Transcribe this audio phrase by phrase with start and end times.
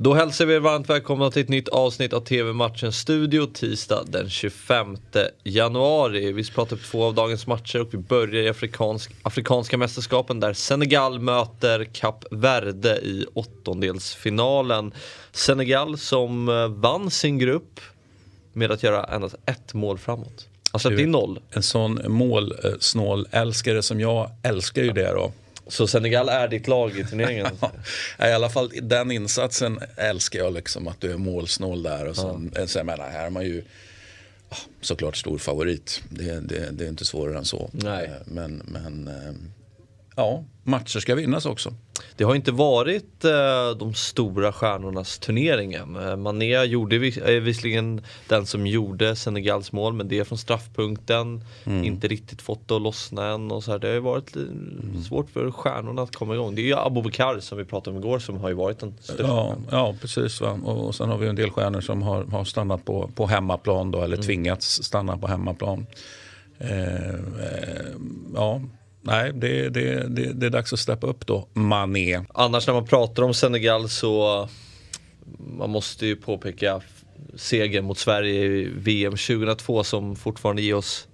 [0.00, 4.30] Då hälsar vi er varmt välkomna till ett nytt avsnitt av TV-matchen Studio tisdag den
[4.30, 4.96] 25
[5.44, 6.32] januari.
[6.32, 10.52] Vi pratar upp två av dagens matcher och vi börjar i afrikansk, Afrikanska mästerskapen där
[10.52, 14.92] Senegal möter Kap Verde i åttondelsfinalen.
[15.32, 17.80] Senegal som eh, vann sin grupp
[18.52, 20.48] med att göra endast ett mål framåt.
[20.70, 21.40] Alltså det är noll.
[21.50, 25.32] En sån målsnål älskare som jag älskar ju det då.
[25.68, 27.46] Så Senegal är ditt lag i turneringen?
[28.18, 32.06] ja, I alla fall den insatsen älskar jag liksom att du är målsnål där.
[32.06, 32.66] Och sen, ja.
[32.66, 33.64] sen menar, här är man ju
[34.80, 36.02] såklart stor favorit.
[36.08, 37.70] Det, det, det är inte svårare än så.
[37.72, 38.04] Nej.
[38.04, 39.34] Eh, men, men eh,
[40.18, 41.74] ja, matcher ska vinnas också.
[42.16, 43.30] Det har inte varit eh,
[43.78, 45.96] de stora stjärnornas turnering än.
[45.96, 50.38] Eh, Mané gjorde vis är visserligen den som gjorde Senegals mål men det är från
[50.38, 51.44] straffpunkten.
[51.64, 51.84] Mm.
[51.84, 53.50] Inte riktigt fått det att lossna än.
[53.50, 53.78] Och så här.
[53.78, 55.02] Det har varit mm.
[55.08, 56.54] svårt för stjärnorna att komma igång.
[56.54, 59.22] Det är ju Abubakar som vi pratade om igår som har ju varit den största.
[59.22, 60.40] Ja, ja precis.
[60.40, 60.58] Va?
[60.64, 63.90] Och, och sen har vi en del stjärnor som har, har stannat på, på hemmaplan
[63.90, 64.26] då, eller mm.
[64.26, 65.86] tvingats stanna på hemmaplan.
[66.58, 67.86] Eh, eh,
[68.34, 68.60] ja,
[69.02, 71.48] nej, det, det, det, det är dags att steppa upp då.
[71.52, 72.20] Mané.
[72.34, 74.48] Annars när man pratar om Senegal så
[75.38, 76.80] man måste ju påpeka
[77.36, 81.08] segern mot Sverige i VM 2002 som fortfarande ger oss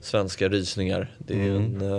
[0.00, 1.10] svenska rysningar.
[1.18, 1.82] Det är mm.
[1.82, 1.98] en, uh...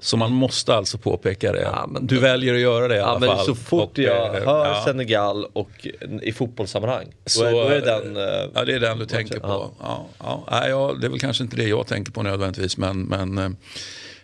[0.00, 1.60] Så man måste alltså påpeka det.
[1.60, 3.46] Ja, du väljer att göra det i ja, alla fall.
[3.46, 4.82] Så fort och, jag eh, hör ja.
[4.84, 5.86] Senegal och
[6.22, 7.06] i fotbollssammanhang.
[7.26, 9.70] Så, då, är, då är den, uh, ja, det är den du tänker på.
[9.80, 10.06] Ja.
[10.18, 10.94] Ja, ja.
[11.00, 13.56] det är väl kanske inte det jag tänker på nödvändigtvis men, men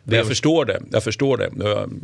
[0.05, 0.83] det jag förstår det.
[0.91, 1.51] Jag förstår det.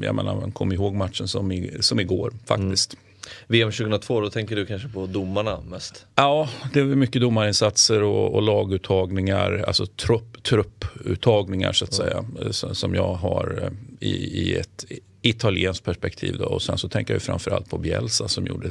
[0.07, 2.95] Jag menar, man kommer ihåg matchen som, i, som igår faktiskt.
[2.95, 3.05] Mm.
[3.47, 6.07] VM 2002, då tänker du kanske på domarna mest?
[6.15, 12.53] Ja, det är mycket domarinsatser och, och laguttagningar, alltså trupp, trupputtagningar så att mm.
[12.53, 14.85] säga, som jag har eh, i, i ett
[15.23, 16.37] italienskt perspektiv.
[16.39, 16.45] Då.
[16.45, 18.69] Och sen så tänker jag framförallt på Bielsa som gjorde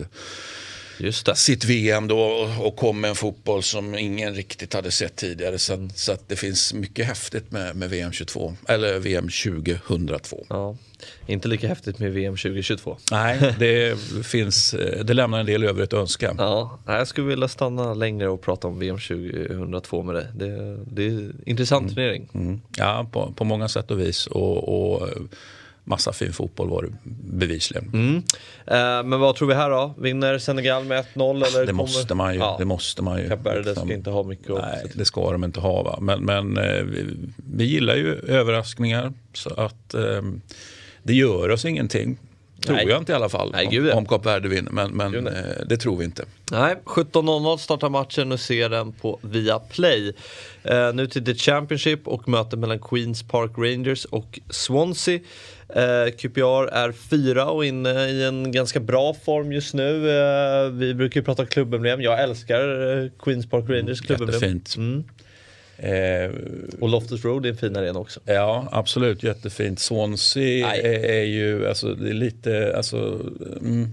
[1.35, 2.19] sitt VM då
[2.59, 5.59] och kom med en fotboll som ingen riktigt hade sett tidigare.
[5.59, 10.45] Så, att, så att det finns mycket häftigt med, med VM 22, eller VM 2002.
[10.49, 10.75] Ja.
[11.27, 12.97] Inte lika häftigt med VM 2022.
[13.11, 16.35] Nej, det, finns, det lämnar en del övrigt att önska.
[16.37, 20.27] Ja, jag skulle vilja stanna längre och prata om VM 2002 med dig.
[20.35, 21.95] Det, det är en intressant mm.
[21.95, 22.29] turnering.
[22.33, 22.61] Mm.
[22.77, 24.27] Ja, på, på många sätt och vis.
[24.27, 25.09] och, och
[25.87, 26.89] massa fin fotboll var det
[27.37, 27.89] bevisligen.
[27.93, 28.15] Mm.
[28.65, 29.93] Eh, men vad tror vi här då?
[29.97, 31.35] Vinner Senegal med 1-0?
[31.35, 31.73] Eller det, kommer...
[31.73, 32.55] måste man ju, ja.
[32.59, 33.27] det måste man ju.
[33.27, 33.91] Ska liksom.
[33.91, 35.83] inte ha mycket Nej, det ska de inte ha.
[35.83, 35.97] Va?
[36.01, 37.05] Men, men eh, vi,
[37.53, 39.13] vi, gillar ju överraskningar.
[39.33, 40.21] Så att eh,
[41.03, 42.17] det gör oss ingenting.
[42.67, 42.87] Tror Nej.
[42.87, 43.51] jag inte i alla fall.
[43.51, 44.71] Nej, gud, om Kap Verde vinner.
[44.71, 45.33] Men, men eh,
[45.65, 46.25] det tror vi inte.
[46.51, 50.13] Nej, 17.00 startar matchen och ser den på Viaplay.
[50.63, 55.19] Eh, nu till The Championship och mötet mellan Queens Park Rangers och Swansea.
[55.69, 60.09] Eh, QPR är fyra och inne i en ganska bra form just nu.
[60.09, 62.01] Eh, vi brukar ju prata klubbemblem.
[62.01, 62.61] Jag älskar
[63.03, 64.35] eh, Queens Park Rangers klubbemblem.
[64.35, 64.75] Jättefint.
[64.77, 65.03] Mm.
[65.77, 66.31] Eh,
[66.79, 68.19] och Loftus Road är en fin arena också.
[68.25, 69.23] Ja, absolut.
[69.23, 69.79] Jättefint.
[69.79, 72.97] Swansea är, är, ju, alltså det är lite, alltså,
[73.61, 73.91] mm,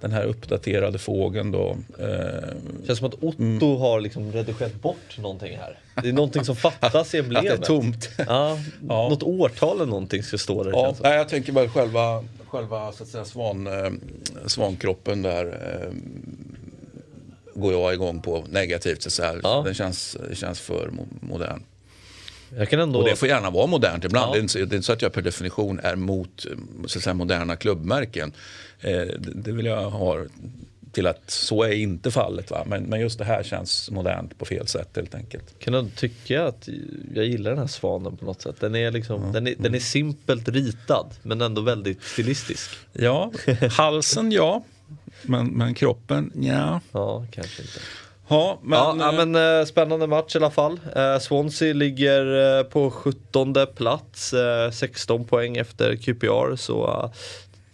[0.00, 1.76] den här uppdaterade fågeln då.
[1.98, 2.48] Eh,
[2.86, 3.80] känns som att Otto mm.
[3.80, 5.78] har liksom redigerat bort någonting här.
[6.02, 7.52] Det är någonting som fattas i emblemet.
[7.52, 8.08] Att det är tomt.
[8.18, 9.08] Ja, ja.
[9.08, 10.70] Något årtal eller någonting ska stå där.
[10.70, 13.90] Ja, nej, jag tänker bara själva, själva så att säga, svan, eh,
[14.46, 15.46] svankroppen där.
[15.46, 15.92] Eh,
[17.54, 19.12] går jag igång på negativt.
[19.12, 19.40] Så här.
[19.42, 19.62] Ja.
[19.64, 20.90] Den känns, känns för
[21.20, 21.62] modern.
[22.56, 22.98] Ändå...
[22.98, 24.28] Och det får gärna vara modernt ibland.
[24.28, 24.32] Ja.
[24.32, 26.46] Det, är inte, det, är inte, så att jag per definition är mot
[26.86, 28.32] så säga, moderna klubbmärken.
[28.80, 30.24] Eh, det, det, vill jag ha
[30.92, 32.50] till att så är inte fallet.
[32.50, 32.64] Va?
[32.66, 35.58] Men, men just det här känns modernt på fel sätt helt enkelt.
[35.58, 36.68] Kan du tycka att
[37.14, 38.56] jag gillar den här svanen på något sätt?
[38.60, 39.32] Den är, liksom, ja.
[39.32, 42.70] den är, den är simpelt ritad men ändå väldigt stilistisk.
[42.92, 43.32] Ja,
[43.70, 44.64] halsen ja.
[45.22, 46.80] Men, men kroppen, ja.
[46.92, 47.78] Ja, kanske inte.
[48.28, 50.80] Ja, men, ja, ja, men äh, spännande match i alla fall.
[50.96, 54.34] Äh, Swansea ligger äh, på 17 plats,
[54.72, 56.56] 16 poäng efter QPR.
[56.56, 57.10] Så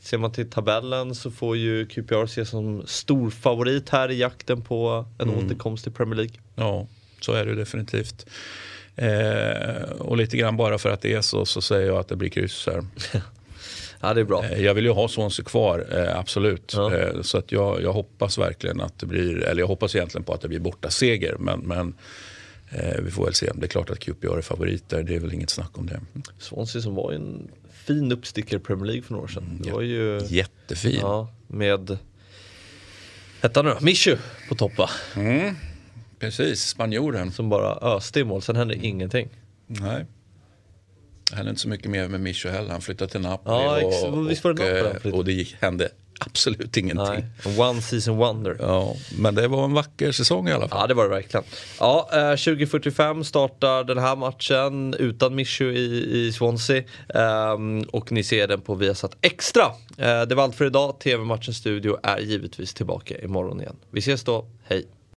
[0.01, 4.63] ser man till tabellen så får ju QPR ses som stor favorit här i jakten
[4.63, 5.45] på en mm.
[5.47, 6.35] återkomst till Premier League.
[6.55, 6.87] Ja,
[7.21, 8.27] så är det definitivt.
[9.99, 12.29] och lite grann bara för att det är så, så säger jag att det blir
[12.29, 12.85] kryss här.
[14.01, 14.45] Ja, det är bra.
[14.45, 16.73] Eh, jag vill ju ha Swansea kvar, eh, absolut.
[16.77, 16.95] Ja.
[16.95, 20.35] Eh, så att jag, jag hoppas verkligen att det blir, eller jag hoppas egentligen på
[20.35, 21.37] att det blir borta seger.
[21.39, 21.95] Men, men
[23.03, 23.51] vi får väl se.
[23.55, 26.01] Det är klart att QPR är favoriter, det är väl inget snack om det.
[26.39, 29.61] Swansea som var en fin uppstickare i Premier League för några år sedan.
[29.65, 30.99] Det var ju, Jättefin.
[31.01, 31.99] Ja, med,
[33.41, 34.17] hette han nu Mischu
[34.49, 34.91] på topp va?
[35.17, 35.55] Mm.
[36.19, 37.33] Precis, spanjoren.
[37.33, 39.29] Som bara öste i mål, sen hände ingenting.
[39.67, 40.07] Nej.
[41.31, 42.71] Det hände inte så mycket mer med Mischo heller.
[42.71, 45.89] Han flyttade till Napoli ja, och, och, och, och, det hände
[46.21, 47.25] absolut ingenting.
[47.45, 48.57] Nej, one season wonder.
[48.61, 50.79] Ja, men det var en vacker säsong i alla fall.
[50.81, 51.45] Ja det var det verkligen.
[51.81, 56.83] Ja, eh, 2045 startar den här matchen utan Mischu i, i Swansea.
[57.15, 59.65] Ehm, och ni ser den på Viasat Extra.
[59.99, 61.01] Eh, det var allt för idag.
[61.01, 63.77] TV-matchens studio är givetvis tillbaka imorgon igen.
[63.91, 64.87] Vi ses då, hej!